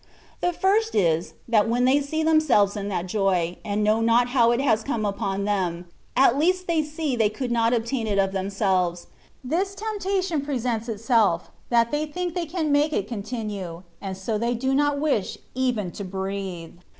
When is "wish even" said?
14.97-15.91